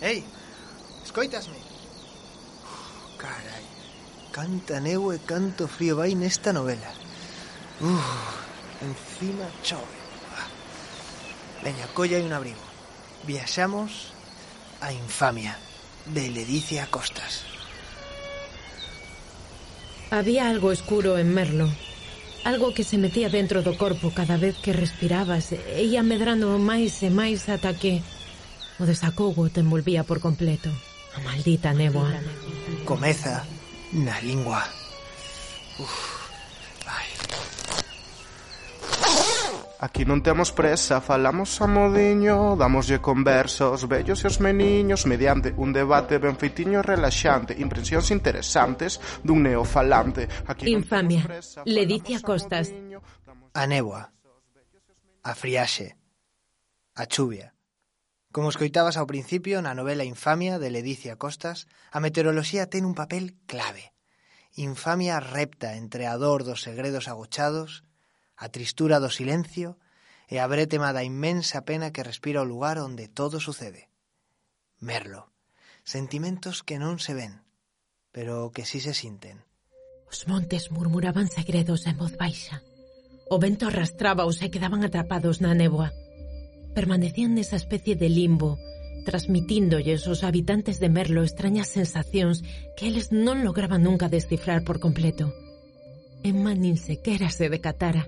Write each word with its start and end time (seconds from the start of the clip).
Ei, 0.00 0.24
escoitasme? 1.04 1.56
Uf, 2.64 3.18
carai, 3.18 3.64
canta 4.32 4.80
neu 4.80 5.12
e 5.12 5.18
canto 5.18 5.68
frío 5.68 5.96
vai 5.96 6.14
nesta 6.14 6.52
novela. 6.52 6.88
Uf, 7.80 8.80
encima 8.80 9.44
chove. 9.62 10.00
Veña, 11.62 11.86
colla 11.92 12.16
e 12.16 12.24
un 12.24 12.32
abrigo. 12.32 12.64
Viaxamos 13.28 14.16
a 14.80 14.90
Infamia, 14.92 15.58
de 16.06 16.30
Ledicia 16.30 16.88
Costas. 16.88 17.44
Había 20.10 20.48
algo 20.48 20.72
escuro 20.72 21.18
en 21.18 21.34
Merlo. 21.34 21.68
Algo 22.44 22.72
que 22.72 22.84
se 22.84 22.96
metía 22.96 23.28
dentro 23.28 23.60
do 23.60 23.76
corpo 23.76 24.16
cada 24.16 24.40
vez 24.40 24.56
que 24.56 24.72
respirabas 24.72 25.52
e 25.52 25.84
ia 25.84 26.00
medrando 26.00 26.56
máis 26.56 27.04
e 27.04 27.12
máis 27.12 27.44
ata 27.52 27.76
que... 27.76 28.00
O 28.80 28.86
desacogo 28.88 29.52
te 29.52 29.60
envolvía 29.60 30.04
por 30.08 30.24
completo. 30.24 30.72
A 31.12 31.20
maldita 31.20 31.76
néboa. 31.76 32.16
Comeza 32.88 33.44
na 33.92 34.16
lingua. 34.24 34.64
Uf. 35.76 36.32
Ai. 36.88 37.08
Aquí 39.84 40.08
non 40.08 40.24
temos 40.24 40.52
presa, 40.56 41.04
falamos 41.04 41.60
a 41.60 41.68
modiño, 41.68 42.56
damoslle 42.56 43.04
conversos, 43.04 43.84
vellos 43.84 44.24
e 44.24 44.32
os 44.32 44.40
meniños, 44.40 45.04
mediante 45.04 45.52
un 45.56 45.76
debate 45.76 46.16
ben 46.16 46.40
feitiño 46.40 46.80
e 46.80 46.84
relaxante, 46.84 47.56
impresións 47.60 48.08
interesantes 48.08 48.96
dun 49.20 49.44
neofalante. 49.44 50.24
Aquí 50.48 50.72
Infamia, 50.72 51.24
presa, 51.28 51.64
Ledicia 51.68 52.20
Costas. 52.24 52.72
A 53.52 53.64
néboa, 53.68 54.08
a 55.24 55.32
friaxe, 55.36 55.96
a 56.96 57.04
chuvia, 57.04 57.52
Como 58.30 58.46
escoitabas 58.46 58.94
ao 58.94 59.10
principio 59.10 59.58
na 59.58 59.74
novela 59.74 60.06
Infamia 60.06 60.62
de 60.62 60.70
Ledicia 60.70 61.18
Costas, 61.18 61.66
a 61.90 61.98
meteoroloxía 61.98 62.70
ten 62.70 62.86
un 62.86 62.94
papel 62.94 63.34
clave. 63.50 63.90
Infamia 64.54 65.18
repta 65.18 65.74
entre 65.74 66.06
a 66.06 66.14
dor 66.14 66.46
dos 66.46 66.62
segredos 66.62 67.10
agochados, 67.10 67.82
a 68.38 68.46
tristura 68.54 69.02
do 69.02 69.10
silencio 69.10 69.82
e 70.30 70.38
a 70.38 70.46
brétema 70.46 70.94
da 70.94 71.02
inmensa 71.02 71.66
pena 71.66 71.90
que 71.90 72.06
respira 72.06 72.46
o 72.46 72.46
lugar 72.46 72.78
onde 72.78 73.10
todo 73.10 73.42
sucede. 73.42 73.90
Merlo. 74.78 75.34
Sentimentos 75.82 76.62
que 76.62 76.78
non 76.78 77.02
se 77.02 77.18
ven, 77.18 77.42
pero 78.14 78.54
que 78.54 78.62
sí 78.62 78.78
se 78.78 78.94
sinten. 78.94 79.42
Os 80.06 80.30
montes 80.30 80.70
murmuraban 80.70 81.26
segredos 81.26 81.82
en 81.90 81.98
voz 81.98 82.14
baixa. 82.14 82.62
O 83.26 83.42
vento 83.42 83.66
arrastraba 83.66 84.22
ou 84.22 84.30
se 84.30 84.54
quedaban 84.54 84.86
atrapados 84.86 85.42
na 85.42 85.50
néboa 85.50 85.90
permanecían 86.74 87.34
nesa 87.34 87.56
especie 87.56 87.94
de 87.96 88.08
limbo, 88.08 88.58
transmitíndolle 89.04 89.96
aos 89.96 90.22
habitantes 90.22 90.78
de 90.78 90.88
Merlo 90.88 91.24
extrañas 91.24 91.68
sensacións 91.68 92.44
que 92.76 92.88
eles 92.88 93.10
non 93.10 93.42
lograban 93.42 93.82
nunca 93.82 94.12
descifrar 94.12 94.62
por 94.62 94.78
completo. 94.78 95.32
Emma 96.22 96.52
nin 96.52 96.76
sequera 96.76 97.32
se 97.32 97.48
decatara, 97.48 98.04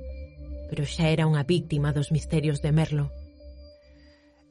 pero 0.69 0.85
xa 0.85 1.09
era 1.09 1.29
unha 1.29 1.45
víctima 1.45 1.97
dos 1.97 2.13
misterios 2.13 2.61
de 2.61 2.71
Merlo. 2.73 3.09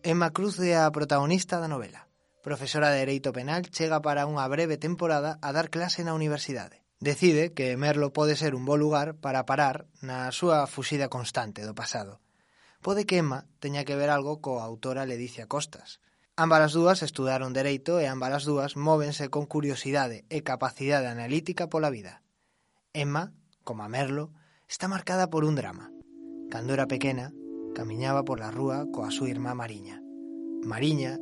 Emma 0.02 0.34
Cruz 0.34 0.58
é 0.60 0.74
a 0.74 0.90
protagonista 0.90 1.62
da 1.62 1.70
novela. 1.70 2.10
Profesora 2.42 2.90
de 2.90 3.06
Dereito 3.06 3.30
Penal, 3.30 3.70
chega 3.70 4.02
para 4.02 4.26
unha 4.26 4.42
breve 4.50 4.82
temporada 4.82 5.38
a 5.46 5.54
dar 5.54 5.70
clase 5.70 6.02
na 6.02 6.18
universidade. 6.18 6.82
Decide 6.98 7.54
que 7.54 7.78
Merlo 7.78 8.14
pode 8.14 8.34
ser 8.34 8.58
un 8.58 8.66
bo 8.66 8.78
lugar 8.78 9.14
para 9.18 9.46
parar 9.46 9.86
na 10.02 10.34
súa 10.34 10.66
fuxida 10.66 11.06
constante 11.06 11.62
do 11.62 11.78
pasado 11.78 12.18
pode 12.82 13.06
que 13.06 13.18
Emma 13.18 13.46
teña 13.62 13.86
que 13.86 13.96
ver 13.96 14.10
algo 14.10 14.42
coa 14.42 14.66
autora 14.66 15.06
Ledicia 15.06 15.46
Costas. 15.46 16.02
Ambas 16.36 16.62
as 16.68 16.74
dúas 16.74 17.06
estudaron 17.06 17.54
Dereito 17.54 18.02
e 18.02 18.10
ambas 18.10 18.34
as 18.34 18.44
dúas 18.50 18.74
móvense 18.74 19.30
con 19.30 19.46
curiosidade 19.46 20.26
e 20.34 20.42
capacidade 20.42 21.08
analítica 21.08 21.70
pola 21.70 21.94
vida. 21.94 22.26
Emma, 22.94 23.32
como 23.64 23.86
a 23.86 23.90
Merlo, 23.90 24.34
está 24.66 24.90
marcada 24.90 25.30
por 25.30 25.46
un 25.46 25.56
drama. 25.56 25.94
Cando 26.50 26.74
era 26.74 26.90
pequena, 26.90 27.32
camiñaba 27.78 28.26
pola 28.26 28.50
rúa 28.50 28.90
coa 28.90 29.14
súa 29.14 29.30
irmá 29.30 29.54
Mariña. 29.54 30.02
Mariña 30.66 31.22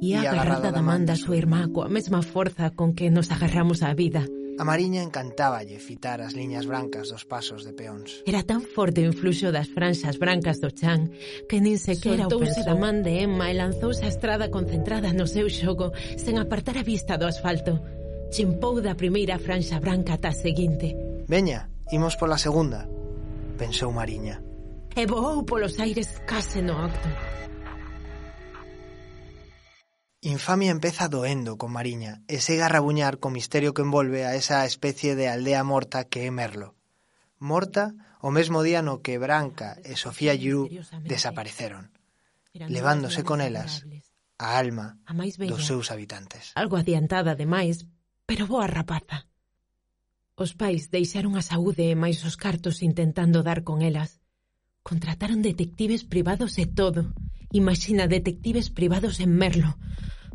e 0.00 0.16
agarrada 0.16 0.72
da 0.72 0.84
man 0.84 1.08
da 1.08 1.16
súa 1.16 1.40
irmá 1.40 1.64
coa 1.72 1.88
mesma 1.88 2.20
forza 2.20 2.72
con 2.76 2.92
que 2.92 3.08
nos 3.08 3.32
agarramos 3.32 3.80
á 3.80 3.92
vida– 3.96 4.24
A 4.60 4.64
Mariña 4.64 5.00
encantáballe 5.00 5.80
fitar 5.80 6.20
as 6.20 6.36
liñas 6.36 6.68
brancas 6.68 7.08
dos 7.08 7.24
pasos 7.24 7.64
de 7.64 7.72
peóns. 7.72 8.20
Era 8.28 8.44
tan 8.44 8.60
forte 8.60 9.00
o 9.00 9.08
influxo 9.08 9.48
das 9.48 9.72
franxas 9.72 10.20
brancas 10.20 10.60
do 10.60 10.68
chan 10.68 11.08
que 11.48 11.64
nin 11.64 11.80
sequera 11.80 12.28
o 12.28 12.36
pensou. 12.36 12.68
da 12.68 12.76
man 12.76 13.00
de 13.00 13.24
Emma 13.24 13.48
e 13.48 13.56
lanzouse 13.56 14.04
a 14.04 14.12
estrada 14.12 14.52
concentrada 14.52 15.16
no 15.16 15.24
seu 15.24 15.48
xogo 15.48 15.96
sen 16.20 16.36
apartar 16.36 16.76
a 16.76 16.84
vista 16.84 17.16
do 17.16 17.24
asfalto. 17.24 17.80
Chimpou 18.28 18.84
da 18.84 19.00
primeira 19.00 19.40
franxa 19.40 19.80
branca 19.80 20.20
ata 20.20 20.28
a 20.28 20.36
seguinte. 20.36 20.92
Veña, 21.24 21.72
imos 21.88 22.20
pola 22.20 22.36
segunda, 22.36 22.84
pensou 23.56 23.88
Mariña. 23.96 24.44
E 24.92 25.08
voou 25.08 25.40
polos 25.48 25.80
aires 25.80 26.20
case 26.28 26.60
no 26.60 26.76
acto. 26.76 27.08
Infamia 30.22 30.70
empeza 30.70 31.08
doendo 31.08 31.56
con 31.56 31.72
Mariña 31.72 32.20
e 32.28 32.44
segue 32.44 32.60
a 32.60 32.68
rabuñar 32.68 33.16
co 33.16 33.32
misterio 33.32 33.72
que 33.72 33.80
envolve 33.80 34.28
a 34.28 34.36
esa 34.36 34.68
especie 34.68 35.16
de 35.16 35.32
aldea 35.32 35.64
morta 35.64 36.04
que 36.04 36.28
é 36.28 36.30
Merlo. 36.30 36.76
Morta 37.40 37.96
o 38.20 38.28
mesmo 38.28 38.60
día 38.60 38.84
no 38.84 39.00
que 39.00 39.16
Branca 39.16 39.80
e 39.80 39.96
Sofía 39.96 40.36
Giroux 40.36 40.68
desapareceron, 41.08 41.88
levándose 42.52 43.24
con 43.24 43.40
elas 43.40 43.88
a 44.36 44.60
alma 44.60 45.00
dos 45.48 45.64
seus 45.64 45.88
habitantes. 45.88 46.52
Algo 46.52 46.76
adiantada 46.76 47.32
demais, 47.32 47.88
pero 48.28 48.44
boa 48.44 48.68
rapaza. 48.68 49.24
Os 50.36 50.52
pais 50.52 50.92
deixaron 50.92 51.32
a 51.32 51.40
saúde 51.40 51.88
e 51.88 51.96
máis 51.96 52.20
os 52.28 52.36
cartos 52.36 52.84
intentando 52.84 53.40
dar 53.40 53.64
con 53.64 53.80
elas. 53.80 54.20
Contrataron 54.84 55.40
detectives 55.40 56.04
privados 56.04 56.60
e 56.60 56.68
todo. 56.68 57.08
Imagina 57.52 58.06
detectives 58.06 58.70
privados 58.70 59.18
en 59.18 59.34
Merlo. 59.34 59.74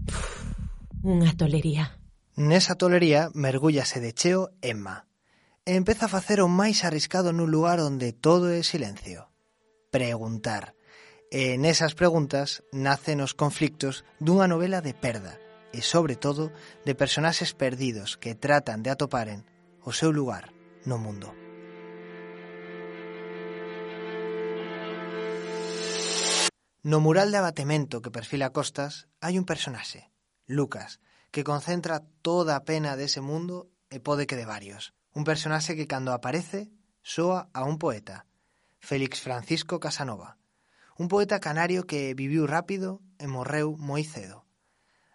Uf, 0.03 0.51
unha 0.99 1.31
tolería. 1.39 1.95
Nesa 2.35 2.75
tolería 2.75 3.31
mergúllase 3.31 4.03
de 4.03 4.11
cheo 4.11 4.51
Emma. 4.59 5.07
E 5.63 5.79
empeza 5.79 6.11
a 6.11 6.13
facer 6.13 6.43
o 6.43 6.51
máis 6.51 6.83
arriscado 6.83 7.31
nun 7.31 7.47
lugar 7.47 7.79
onde 7.79 8.11
todo 8.11 8.51
é 8.51 8.59
silencio. 8.67 9.31
Preguntar. 9.95 10.75
E 11.31 11.55
nesas 11.55 11.95
preguntas 11.95 12.67
nacen 12.75 13.23
os 13.23 13.31
conflictos 13.31 14.03
dunha 14.19 14.51
novela 14.51 14.83
de 14.83 14.91
perda 14.91 15.39
e, 15.71 15.79
sobre 15.79 16.19
todo, 16.19 16.51
de 16.83 16.99
personaxes 16.99 17.55
perdidos 17.55 18.19
que 18.19 18.35
tratan 18.35 18.83
de 18.83 18.91
atoparen 18.91 19.47
o 19.87 19.95
seu 19.95 20.11
lugar 20.11 20.51
no 20.83 20.99
mundo. 20.99 21.44
No 26.85 26.99
mural 26.99 27.31
de 27.31 27.41
abatemento 27.41 28.03
que 28.03 28.13
perfila 28.13 28.53
Costas 28.53 29.09
hai 29.17 29.41
un 29.41 29.45
personaxe, 29.49 30.13
Lucas, 30.45 31.01
que 31.33 31.41
concentra 31.41 32.05
toda 32.21 32.53
a 32.53 32.61
pena 32.61 32.93
dese 32.93 33.25
mundo 33.25 33.73
e 33.89 33.97
pode 33.97 34.29
que 34.29 34.37
de 34.37 34.45
varios. 34.45 34.93
Un 35.17 35.25
personaxe 35.25 35.73
que 35.73 35.89
cando 35.89 36.13
aparece 36.13 36.69
soa 37.01 37.49
a 37.57 37.65
un 37.65 37.81
poeta, 37.81 38.29
Félix 38.77 39.17
Francisco 39.17 39.81
Casanova, 39.81 40.37
un 41.01 41.09
poeta 41.09 41.41
canario 41.41 41.89
que 41.89 42.13
viviu 42.13 42.45
rápido 42.45 43.01
e 43.17 43.25
morreu 43.25 43.73
moi 43.81 44.05
cedo. 44.05 44.45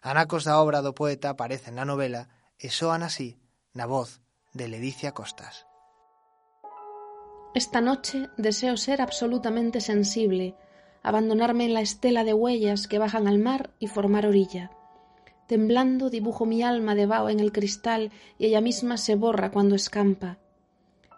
Anacos 0.03 0.43
da 0.43 0.59
obra 0.59 0.83
do 0.83 0.91
poeta 0.91 1.31
aparecen 1.31 1.79
na 1.79 1.87
novela 1.87 2.27
e 2.59 2.75
soan 2.75 3.07
así 3.07 3.39
na 3.79 3.87
voz 3.87 4.19
de 4.59 4.67
Ledicia 4.67 5.15
Costas. 5.15 5.71
Esta 7.55 7.79
noche 7.79 8.27
deseo 8.35 8.75
ser 8.75 8.99
absolutamente 8.99 9.79
sensible, 9.79 10.59
abandonarme 11.03 11.65
en 11.65 11.75
la 11.75 11.81
estela 11.81 12.25
de 12.25 12.35
huellas 12.35 12.87
que 12.87 12.99
bajan 12.99 13.29
al 13.29 13.39
mar 13.39 13.71
y 13.79 13.87
formar 13.87 14.27
orilla. 14.27 14.71
Temblando 15.47 16.11
dibujo 16.11 16.47
mi 16.47 16.63
alma 16.63 16.95
de 16.95 17.07
vaho 17.07 17.29
en 17.29 17.41
el 17.41 17.53
cristal 17.53 18.13
y 18.39 18.47
ella 18.47 18.61
misma 18.61 18.97
se 18.97 19.17
borra 19.17 19.51
cuando 19.51 19.75
escampa. 19.75 20.39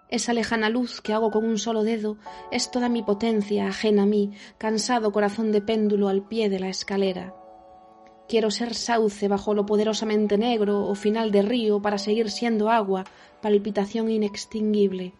Esa 0.08 0.32
lejana 0.34 0.68
luz 0.68 1.00
que 1.00 1.12
hago 1.12 1.30
con 1.30 1.44
un 1.44 1.58
solo 1.58 1.84
dedo 1.84 2.18
es 2.50 2.70
toda 2.70 2.88
mi 2.88 3.02
potencia 3.02 3.66
ajena 3.66 4.02
a 4.02 4.06
mí, 4.06 4.32
cansado 4.58 5.10
corazón 5.10 5.52
de 5.52 5.62
péndulo 5.62 6.08
al 6.08 6.28
pie 6.28 6.48
de 6.50 6.60
la 6.60 6.68
escalera. 6.68 7.34
Quiero 8.28 8.50
ser 8.50 8.74
sauce 8.74 9.28
bajo 9.28 9.54
lo 9.54 9.66
poderosamente 9.66 10.38
negro 10.38 10.86
o 10.86 10.94
final 10.94 11.30
de 11.30 11.42
río 11.42 11.82
para 11.82 11.98
seguir 11.98 12.30
siendo 12.30 12.70
agua, 12.70 13.04
palpitación 13.40 14.10
inextinguible. 14.10 15.14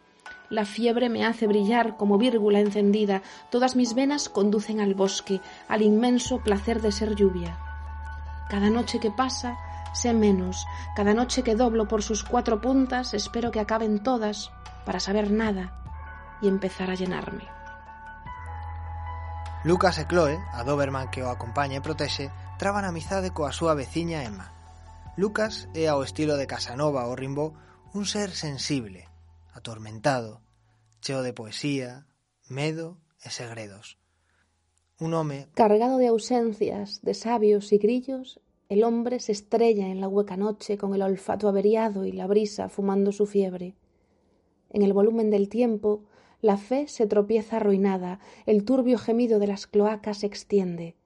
La 0.53 0.67
fiebre 0.67 1.09
me 1.09 1.25
hace 1.25 1.47
brillar 1.47 1.97
como 1.97 2.19
vírgula 2.19 2.61
encendida, 2.61 3.23
todas 3.49 3.75
mis 3.75 3.95
venas 3.95 4.29
conducen 4.29 4.83
al 4.83 4.95
bosque, 4.95 5.41
al 5.67 5.81
inmenso 5.81 6.41
placer 6.41 6.83
de 6.83 6.93
ser 6.93 7.15
lluvia. 7.15 7.57
Cada 8.51 8.69
noche 8.69 9.01
que 9.01 9.11
pasa, 9.11 9.57
sé 9.95 10.13
menos, 10.13 10.67
cada 10.95 11.15
noche 11.15 11.43
que 11.43 11.55
doblo 11.55 11.89
por 11.89 12.03
sus 12.03 12.23
cuatro 12.23 12.61
puntas, 12.61 13.15
espero 13.15 13.51
que 13.51 13.61
acaben 13.61 14.03
todas 14.03 14.53
para 14.85 15.01
saber 15.01 15.31
nada 15.31 15.73
y 16.43 16.49
empezar 16.49 16.91
a 16.91 16.97
llenarme. 16.97 17.49
Lucas 19.65 19.97
e 19.97 20.05
Chloe, 20.05 20.37
a 20.53 20.65
Doberman 20.65 21.09
que 21.09 21.23
o 21.23 21.33
acompaña 21.33 21.81
e 21.81 21.81
protexe, 21.81 22.29
traban 22.61 22.85
amizade 22.85 23.33
coa 23.33 23.57
súa 23.57 23.73
veciña 23.73 24.21
Emma. 24.21 24.53
Lucas 25.17 25.73
é 25.73 25.89
ao 25.89 26.05
estilo 26.05 26.37
de 26.37 26.45
Casanova 26.45 27.09
ou 27.09 27.17
Rimbaud 27.17 27.57
un 27.97 28.05
ser 28.05 28.37
sensible, 28.37 29.09
atormentado, 29.53 30.43
cheo 31.01 31.23
de 31.23 31.33
poesía, 31.33 32.07
medo 32.49 32.99
e 33.23 33.31
segredos. 33.31 33.99
Un 34.99 35.15
home 35.15 35.49
cargado 35.55 35.99
de 35.99 36.09
ausencias, 36.09 37.03
de 37.03 37.15
sabios 37.15 37.73
y 37.73 37.79
grillos, 37.79 38.41
el 38.69 38.85
hombre 38.85 39.21
se 39.21 39.33
estrella 39.33 39.89
en 39.89 40.01
la 40.01 40.09
hueca 40.09 40.37
noche 40.37 40.79
con 40.79 40.95
el 40.95 41.03
olfato 41.03 41.49
averiado 41.49 42.07
y 42.07 42.13
la 42.13 42.27
brisa 42.27 42.69
fumando 42.69 43.13
su 43.13 43.27
fiebre. 43.27 43.75
En 44.71 44.83
el 44.83 44.93
volumen 44.93 45.31
del 45.31 45.49
tiempo, 45.49 46.05
la 46.41 46.57
fe 46.57 46.89
se 46.89 47.07
tropieza 47.07 47.59
arruinada, 47.59 48.19
el 48.47 48.65
turbio 48.65 48.99
gemido 48.99 49.39
de 49.39 49.47
las 49.47 49.67
cloacas 49.67 50.19
se 50.19 50.27
extiende. 50.27 50.97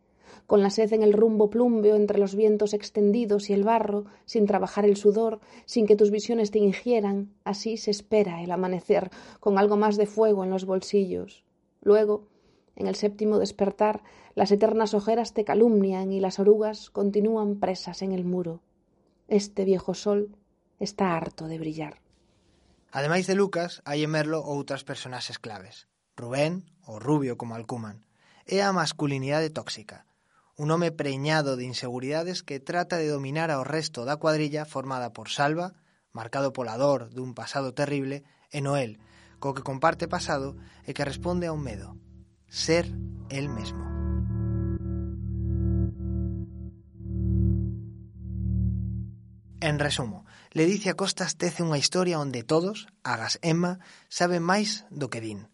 Con 0.46 0.62
la 0.62 0.70
sed 0.70 0.92
en 0.92 1.02
el 1.02 1.12
rumbo 1.12 1.50
plumbeo 1.50 1.96
entre 1.96 2.18
los 2.18 2.34
vientos 2.34 2.72
extendidos 2.72 3.50
y 3.50 3.52
el 3.52 3.64
barro, 3.64 4.04
sin 4.24 4.46
trabajar 4.46 4.84
el 4.84 4.96
sudor, 4.96 5.40
sin 5.64 5.86
que 5.86 5.96
tus 5.96 6.10
visiones 6.10 6.50
te 6.50 6.58
ingieran, 6.58 7.32
así 7.44 7.76
se 7.76 7.90
espera 7.90 8.42
el 8.42 8.50
amanecer, 8.52 9.10
con 9.40 9.58
algo 9.58 9.76
más 9.76 9.96
de 9.96 10.06
fuego 10.06 10.44
en 10.44 10.50
los 10.50 10.64
bolsillos. 10.64 11.44
Luego, 11.82 12.28
en 12.76 12.86
el 12.86 12.94
séptimo 12.94 13.38
despertar, 13.38 14.02
las 14.34 14.52
eternas 14.52 14.94
ojeras 14.94 15.32
te 15.32 15.44
calumnian 15.44 16.12
y 16.12 16.20
las 16.20 16.38
orugas 16.38 16.90
continúan 16.90 17.58
presas 17.58 18.02
en 18.02 18.12
el 18.12 18.24
muro. 18.24 18.60
Este 19.28 19.64
viejo 19.64 19.94
sol 19.94 20.36
está 20.78 21.16
harto 21.16 21.48
de 21.48 21.58
brillar. 21.58 22.00
Ademais 22.92 23.26
de 23.26 23.34
Lucas, 23.34 23.82
hai 23.84 24.06
en 24.06 24.12
Merlo 24.14 24.40
outras 24.40 24.86
personaxes 24.86 25.36
claves. 25.42 25.90
Rubén, 26.16 26.64
o 26.86 26.96
rubio 26.96 27.36
como 27.36 27.52
Alcuman, 27.52 28.06
é 28.46 28.62
a 28.62 28.72
masculinidade 28.72 29.50
tóxica, 29.50 30.06
un 30.56 30.70
home 30.70 30.90
preñado 30.90 31.56
de 31.56 31.64
inseguridades 31.64 32.42
que 32.42 32.60
trata 32.60 32.96
de 32.96 33.08
dominar 33.08 33.52
ao 33.52 33.64
resto 33.64 34.08
da 34.08 34.16
cuadrilla 34.16 34.64
formada 34.64 35.12
por 35.12 35.28
Salva, 35.28 35.76
marcado 36.16 36.56
pola 36.56 36.80
dor 36.80 37.12
dun 37.12 37.36
pasado 37.36 37.76
terrible, 37.76 38.24
e 38.48 38.64
Noel, 38.64 38.96
co 39.36 39.52
que 39.52 39.60
comparte 39.60 40.08
pasado 40.08 40.56
e 40.88 40.96
que 40.96 41.04
responde 41.04 41.44
a 41.44 41.52
un 41.52 41.60
medo, 41.60 42.00
ser 42.48 42.88
el 43.28 43.52
mesmo. 43.52 43.84
En 49.60 49.78
resumo, 49.78 50.24
Ledicia 50.52 50.96
Costas 50.96 51.36
tece 51.36 51.60
unha 51.60 51.76
historia 51.76 52.16
onde 52.16 52.44
todos, 52.48 52.88
agas 53.04 53.36
Emma, 53.44 53.76
saben 54.08 54.40
máis 54.40 54.88
do 54.88 55.12
que 55.12 55.20
din, 55.20 55.52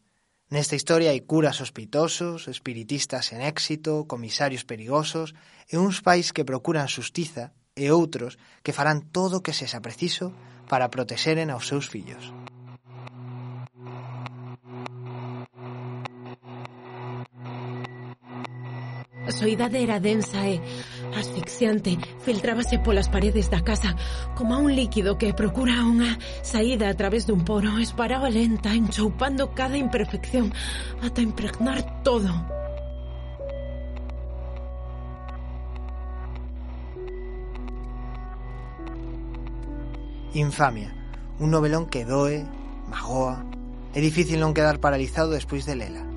Nesta 0.52 0.76
historia 0.76 1.16
hai 1.16 1.24
curas 1.24 1.64
hospitosos, 1.64 2.44
espiritistas 2.44 3.32
en 3.32 3.40
éxito, 3.40 4.04
comisarios 4.04 4.68
perigosos 4.68 5.32
e 5.64 5.80
uns 5.80 6.04
pais 6.04 6.28
que 6.28 6.44
procuran 6.44 6.92
xustiza 6.92 7.56
e 7.72 7.88
outros 7.88 8.36
que 8.60 8.76
farán 8.76 9.00
todo 9.16 9.40
o 9.40 9.44
que 9.44 9.56
sexa 9.56 9.80
preciso 9.80 10.36
para 10.68 10.92
protexeren 10.92 11.48
aos 11.48 11.64
seus 11.72 11.88
fillos. 11.88 12.36
A 19.22 19.30
soidade 19.30 19.78
era 19.78 20.02
densa 20.02 20.42
e 20.50 20.58
asfixiante, 21.14 21.94
filtrábase 22.26 22.82
polas 22.82 23.06
paredes 23.06 23.46
da 23.46 23.62
casa 23.62 23.94
como 24.34 24.58
un 24.58 24.74
líquido 24.74 25.14
que 25.14 25.30
procura 25.30 25.86
unha 25.86 26.18
saída 26.42 26.90
a 26.90 26.98
través 26.98 27.22
dun 27.22 27.46
poro, 27.46 27.78
esparaba 27.78 28.26
lenta, 28.26 28.74
enchoupando 28.74 29.54
cada 29.54 29.78
imperfección 29.78 30.50
ata 30.98 31.22
impregnar 31.22 32.02
todo. 32.02 32.34
Infamia, 40.34 40.90
un 41.38 41.54
novelón 41.54 41.86
que 41.86 42.02
doe, 42.02 42.42
magoa, 42.90 43.44
é 43.94 44.00
difícil 44.02 44.42
non 44.42 44.50
quedar 44.50 44.82
paralizado 44.82 45.30
despois 45.30 45.62
de 45.62 45.78
lela. 45.78 46.11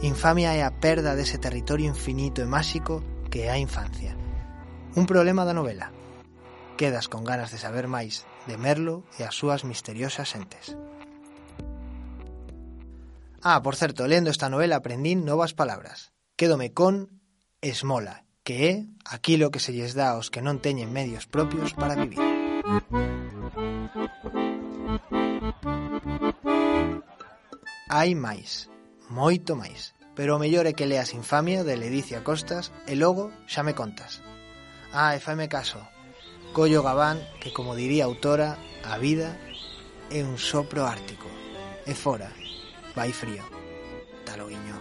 Infamia 0.00 0.54
é 0.54 0.62
a 0.62 0.70
perda 0.70 1.18
dese 1.18 1.42
territorio 1.42 1.90
infinito 1.90 2.38
e 2.38 2.46
máxico 2.46 3.02
que 3.34 3.42
é 3.46 3.50
a 3.50 3.58
infancia. 3.58 4.14
Un 4.94 5.10
problema 5.10 5.42
da 5.42 5.50
novela. 5.50 5.90
Quedas 6.78 7.10
con 7.10 7.26
ganas 7.26 7.50
de 7.50 7.58
saber 7.58 7.90
máis 7.90 8.22
de 8.46 8.54
Merlo 8.54 9.02
e 9.18 9.26
as 9.26 9.34
súas 9.34 9.66
misteriosas 9.66 10.38
entes. 10.38 10.78
Ah, 13.42 13.58
por 13.58 13.74
certo, 13.74 14.06
lendo 14.06 14.30
esta 14.30 14.46
novela 14.46 14.78
aprendín 14.78 15.26
novas 15.26 15.50
palabras. 15.50 16.14
Quédome 16.38 16.70
con 16.70 17.18
esmola, 17.58 18.22
que 18.46 18.70
é 18.70 18.74
aquilo 19.02 19.50
que 19.50 19.58
se 19.58 19.74
lles 19.74 19.98
dá 19.98 20.14
aos 20.14 20.30
que 20.30 20.38
non 20.38 20.62
teñen 20.62 20.94
medios 20.94 21.26
propios 21.26 21.74
para 21.74 21.98
vivir. 21.98 22.22
Hai 27.90 28.14
máis 28.14 28.70
moito 29.08 29.56
máis. 29.56 29.96
Pero 30.18 30.34
o 30.34 30.42
mellor 30.42 30.66
é 30.66 30.74
que 30.74 30.88
leas 30.88 31.14
Infamia 31.14 31.62
de 31.62 31.78
Ledicia 31.78 32.26
Costas 32.26 32.74
e 32.90 32.98
logo 32.98 33.30
xa 33.46 33.62
me 33.62 33.74
contas. 33.74 34.20
Ah, 34.92 35.14
e 35.14 35.22
faime 35.22 35.46
caso. 35.46 35.78
Collo 36.52 36.82
Gabán, 36.82 37.22
que 37.38 37.52
como 37.52 37.76
diría 37.78 38.04
a 38.04 38.10
autora, 38.10 38.58
a 38.82 38.98
vida 38.98 39.38
é 40.10 40.24
un 40.24 40.40
sopro 40.40 40.88
ártico. 40.88 41.28
E 41.86 41.94
fora, 41.94 42.32
vai 42.96 43.12
frío. 43.12 43.44
Taloguiño. 44.24 44.76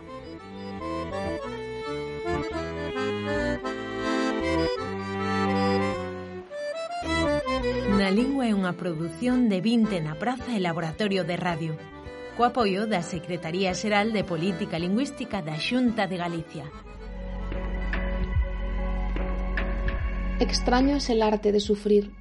Na 7.98 8.10
Lingua 8.10 8.48
é 8.48 8.54
unha 8.56 8.74
produción 8.74 9.52
de 9.52 9.60
Vinte 9.60 10.00
na 10.00 10.16
Praza 10.16 10.56
e 10.56 10.64
Laboratorio 10.64 11.28
de 11.28 11.36
Radio. 11.36 11.97
Co 12.38 12.45
apoio 12.45 12.86
da 12.86 13.01
Secretaría 13.01 13.74
Xeral 13.74 14.13
de 14.13 14.22
Política 14.22 14.78
Lingüística 14.78 15.42
da 15.42 15.57
Xunta 15.57 16.06
de 16.06 16.18
Galicia. 16.22 16.66
Extraño 20.39 20.98
es 21.01 21.10
el 21.10 21.24
arte 21.24 21.51
de 21.51 21.60
sufrir. 21.60 22.13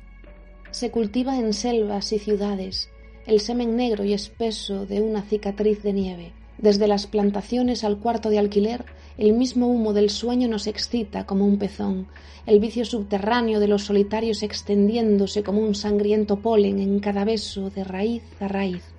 Se 0.71 0.91
cultiva 0.91 1.37
en 1.37 1.53
selvas 1.53 2.15
y 2.17 2.19
ciudades, 2.19 2.89
el 3.27 3.41
semen 3.41 3.77
negro 3.77 4.05
y 4.05 4.15
espeso 4.15 4.87
de 4.87 5.03
una 5.03 5.21
cicatriz 5.21 5.83
de 5.83 5.93
nieve. 5.93 6.33
Desde 6.57 6.89
las 6.89 7.07
plantaciones 7.07 7.85
al 7.85 7.99
cuarto 7.99 8.31
de 8.31 8.39
alquiler, 8.39 8.87
el 9.19 9.35
mismo 9.35 9.67
humo 9.67 9.93
del 9.93 10.09
sueño 10.09 10.49
nos 10.49 10.67
excita 10.67 11.27
como 11.27 11.45
un 11.45 11.59
pezón, 11.59 12.09
el 12.47 12.59
vicio 12.59 12.87
subterráneo 12.87 13.61
de 13.61 13.69
los 13.69 13.85
solitarios 13.85 14.43
extendiéndose 14.43 15.43
como 15.43 15.61
un 15.61 15.75
sangriento 15.75 16.41
polen 16.41 16.79
en 16.79 17.01
cada 17.01 17.27
beso 17.27 17.69
de 17.69 17.85
raíz 17.85 18.23
a 18.41 18.49
raíz. 18.49 18.96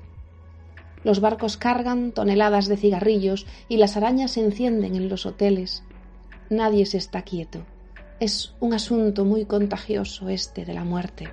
Los 1.04 1.20
barcos 1.20 1.58
cargan 1.58 2.12
toneladas 2.12 2.68
de 2.68 2.77
cigarrillos 2.77 3.46
y 3.70 3.77
las 3.77 3.98
arañas 3.98 4.32
se 4.32 4.42
encienden 4.42 4.96
en 4.96 5.10
los 5.10 5.25
hoteles. 5.25 5.84
Nadie 6.50 6.86
se 6.86 6.98
está 6.98 7.22
quieto. 7.22 7.66
Es 8.20 8.54
un 8.60 8.74
asunto 8.74 9.25
muy 9.25 9.46
contagioso 9.46 10.30
este 10.30 10.66
de 10.66 10.74
la 10.74 10.84
muerte. 10.84 11.30